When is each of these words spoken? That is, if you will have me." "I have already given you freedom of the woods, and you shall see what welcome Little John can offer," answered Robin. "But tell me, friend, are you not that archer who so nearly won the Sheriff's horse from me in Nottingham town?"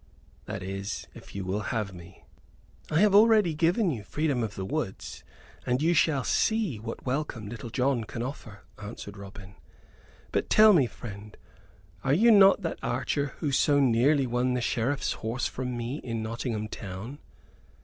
That 0.45 0.63
is, 0.63 1.05
if 1.13 1.35
you 1.35 1.45
will 1.45 1.59
have 1.69 1.93
me." 1.93 2.25
"I 2.89 3.01
have 3.01 3.13
already 3.13 3.53
given 3.53 3.91
you 3.91 4.01
freedom 4.03 4.41
of 4.41 4.55
the 4.55 4.65
woods, 4.65 5.23
and 5.63 5.79
you 5.79 5.93
shall 5.93 6.23
see 6.23 6.79
what 6.79 7.05
welcome 7.05 7.47
Little 7.47 7.69
John 7.69 8.05
can 8.05 8.23
offer," 8.23 8.61
answered 8.81 9.15
Robin. 9.15 9.57
"But 10.31 10.49
tell 10.49 10.73
me, 10.73 10.87
friend, 10.87 11.37
are 12.03 12.13
you 12.13 12.31
not 12.31 12.63
that 12.63 12.79
archer 12.81 13.33
who 13.41 13.51
so 13.51 13.79
nearly 13.79 14.25
won 14.25 14.55
the 14.55 14.59
Sheriff's 14.61 15.11
horse 15.13 15.45
from 15.45 15.77
me 15.77 15.97
in 15.99 16.23
Nottingham 16.23 16.69
town?" 16.69 17.19